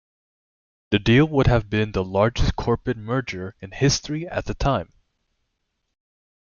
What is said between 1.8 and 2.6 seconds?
the largest